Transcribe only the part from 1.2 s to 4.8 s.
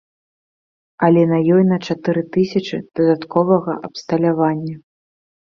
на ёй на чатыры тысячы дадатковага абсталявання.